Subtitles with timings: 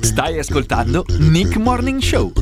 [0.00, 2.32] Stai ascoltando Nick Morning Show.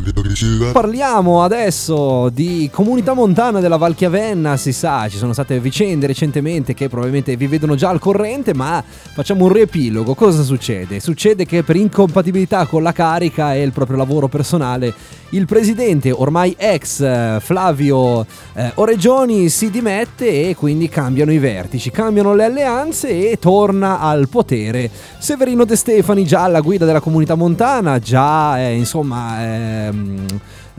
[0.72, 6.88] Parliamo adesso di comunità montana della Valchiavenna, si sa, ci sono state vicende recentemente che
[6.88, 10.14] probabilmente vi vedono già al corrente, ma facciamo un riepilogo.
[10.14, 10.98] Cosa succede?
[10.98, 14.94] Succede che per incompatibilità con la carica e il proprio lavoro personale,
[15.30, 21.90] il presidente, ormai ex eh, Flavio eh, Oreggioni, si dimette e quindi cambiano i vertici,
[21.90, 27.34] cambiano le alleanze e torna al potere Severino De Stefani, già alla guida della comunità
[27.34, 29.42] montana, già eh, insomma...
[29.42, 30.26] Ehm,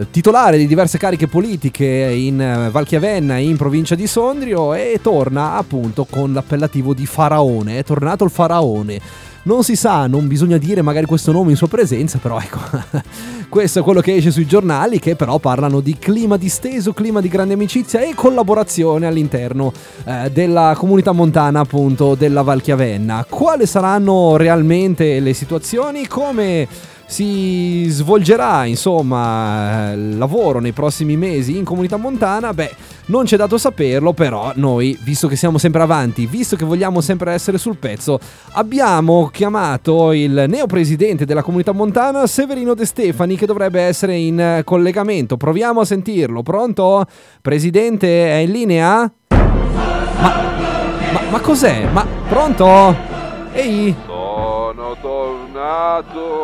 [0.09, 6.06] titolare di diverse cariche politiche in eh, Valchiavenna in provincia di Sondrio e torna appunto
[6.09, 9.00] con l'appellativo di faraone, è tornato il faraone.
[9.44, 12.59] Non si sa, non bisogna dire magari questo nome in sua presenza, però ecco,
[13.50, 17.27] questo è quello che esce sui giornali che però parlano di clima disteso, clima di
[17.27, 19.73] grande amicizia e collaborazione all'interno
[20.05, 23.26] eh, della comunità montana appunto della Valchiavenna.
[23.27, 26.05] Quali saranno realmente le situazioni?
[26.05, 26.67] Come
[27.08, 32.75] si svolgerà insomma il lavoro nei prossimi mesi in comunità montana, beh,
[33.12, 37.34] non c'è dato saperlo, però noi, visto che siamo sempre avanti, visto che vogliamo sempre
[37.34, 38.18] essere sul pezzo,
[38.53, 45.36] abbiamo chiamato il neopresidente della comunità montana, Severino De Stefani, che dovrebbe essere in collegamento.
[45.36, 46.42] Proviamo a sentirlo.
[46.42, 47.06] Pronto?
[47.42, 49.12] Presidente, è in linea?
[49.28, 50.34] Ma,
[51.12, 51.90] ma, ma cos'è?
[51.92, 52.96] Ma pronto?
[53.52, 53.94] Ehi?
[54.06, 56.40] Sono tornato!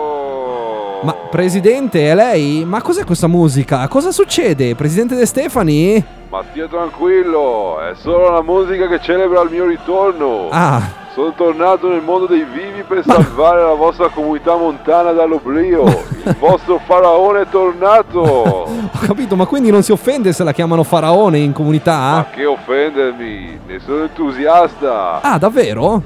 [1.03, 2.65] Ma presidente, è lei?
[2.65, 3.87] Ma cos'è questa musica?
[3.87, 4.75] Cosa succede?
[4.75, 6.16] Presidente De Stefani?
[6.29, 10.49] Ma stia tranquillo, è solo la musica che celebra il mio ritorno.
[10.51, 10.81] Ah,
[11.13, 15.85] Sono tornato nel mondo dei vivi per salvare la vostra comunità montana dall'oblio.
[15.85, 18.19] Il vostro faraone è tornato.
[18.19, 22.25] ho capito, ma quindi non si offende se la chiamano faraone in Ma comunità?
[22.31, 25.21] che offendermi, ne sono entusiasta.
[25.21, 26.01] Ah, davvero?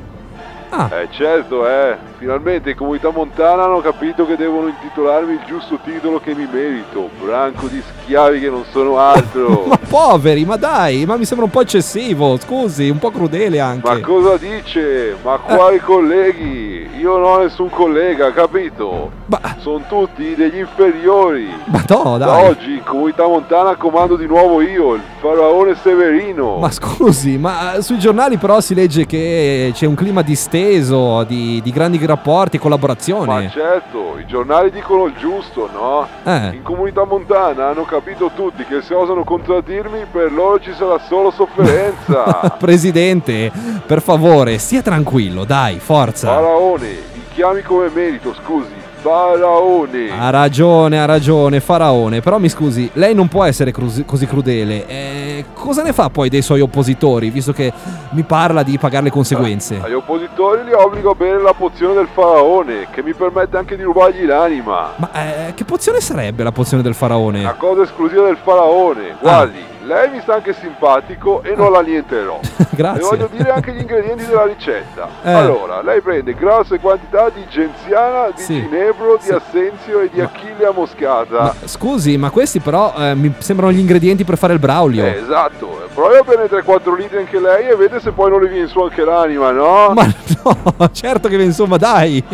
[0.73, 1.97] Ah, Eh certo, eh.
[2.17, 7.09] Finalmente in comunità montana hanno capito che devono intitolarmi il giusto titolo che mi merito.
[7.22, 9.66] Branco di schiavi che non sono altro.
[9.67, 13.90] ma poveri, ma dai, ma mi sembra un po' eccessivo, scusi, un po' crudele anche.
[13.90, 15.18] Ma cosa dice?
[15.22, 16.90] Ma quali colleghi?
[16.97, 19.12] Io non ho nessun collega, capito?
[19.25, 21.50] Ma, Sono tutti degli inferiori.
[21.66, 22.46] ma no, Da dai.
[22.47, 26.58] oggi in comunità montana comando di nuovo io, il faraone Severino.
[26.58, 31.62] Ma scusi, ma eh, sui giornali però si legge che c'è un clima disteso, di,
[31.62, 33.50] di grandi rapporti e Ma collaborazione.
[33.52, 36.08] certo, i giornali dicono il giusto, no?
[36.24, 36.56] Eh.
[36.56, 41.30] In comunità montana hanno capito tutti che se osano contraddirmi per loro ci sarà solo
[41.30, 42.56] sofferenza.
[42.58, 43.52] Presidente,
[43.86, 46.34] per favore, stia tranquillo, dai, forza.
[46.34, 48.81] Faraone, mi chiami come merito, scusi.
[49.01, 50.09] Faraone.
[50.17, 52.22] Ha ragione, ha ragione, faraone.
[52.22, 54.85] Però mi scusi, lei non può essere crus- così crudele.
[54.88, 57.72] Eh, cosa ne fa poi dei suoi oppositori, visto che
[58.11, 59.79] mi parla di pagare le conseguenze?
[59.81, 63.84] Agli oppositori li obbligo a bere la pozione del faraone, che mi permette anche di
[63.84, 64.94] rubargli l'anima.
[64.97, 65.09] Ma
[65.47, 67.56] eh, che pozione sarebbe la pozione del Una faraone?
[67.57, 69.16] cosa esclusiva del faraone.
[69.19, 72.40] Guardi, lei mi sta anche simpatico e non la nienterò.
[72.74, 73.02] Grazie.
[73.02, 75.08] voglio dire anche gli ingredienti della ricetta.
[75.24, 75.31] Eh.
[75.31, 78.53] Allora, lei prende grosse quantità di genziana, di Sì.
[78.62, 79.31] ginebro, di Sì.
[79.34, 81.41] assenzio e di achille a moscata.
[81.41, 85.03] Ma, scusi, ma questi però eh, mi sembrano gli ingredienti per fare il braulio.
[85.06, 88.47] Eh, esatto, provi a bere 3-4 litri anche lei e vede se poi non le
[88.50, 89.91] viene su anche l'anima, no?
[89.94, 90.06] Ma
[90.44, 92.24] no, certo che insomma, dai.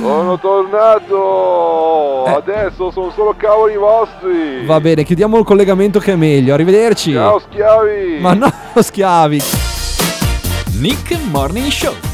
[0.00, 2.26] Sono tornato!
[2.26, 2.30] Eh.
[2.34, 4.64] Adesso sono solo cavoli vostri!
[4.66, 6.52] Va bene, chiudiamo il collegamento che è meglio.
[6.64, 7.12] Arrivederci.
[7.12, 8.18] Ciao schiavi!
[8.20, 9.40] Ma no, schiavi.
[10.78, 12.13] Nick Morning Show.